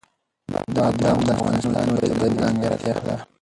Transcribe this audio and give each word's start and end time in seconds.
بادام 0.75 1.19
د 1.27 1.29
افغانستان 1.37 1.85
یوه 1.89 1.97
طبیعي 2.09 2.31
ځانګړتیا 2.39 2.95
ده. 3.05 3.15